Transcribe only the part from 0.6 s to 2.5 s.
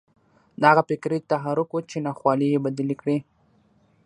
دا هغه فکري تحرک و چې ناخوالې